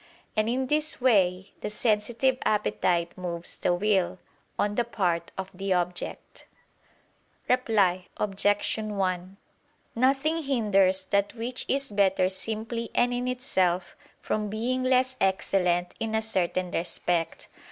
And 0.35 0.49
in 0.49 0.65
this 0.65 0.99
way, 0.99 1.51
the 1.61 1.69
sensitive 1.69 2.39
appetite 2.43 3.15
moves 3.15 3.59
the 3.59 3.71
will, 3.71 4.17
on 4.57 4.73
the 4.73 4.83
part 4.83 5.29
of 5.37 5.51
the 5.53 5.73
object. 5.73 6.47
Reply 7.47 8.07
Obj. 8.17 8.77
1: 8.79 9.37
Nothing 9.95 10.41
hinders 10.41 11.03
that 11.03 11.35
which 11.35 11.65
is 11.67 11.91
better 11.91 12.29
simply 12.29 12.89
and 12.95 13.13
in 13.13 13.27
itself, 13.27 13.95
from 14.19 14.49
being 14.49 14.81
less 14.83 15.17
excellent 15.21 15.93
in 15.99 16.15
a 16.15 16.23
certain 16.23 16.71
respect. 16.71 17.47